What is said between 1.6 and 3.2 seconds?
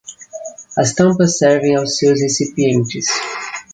aos seus recipientes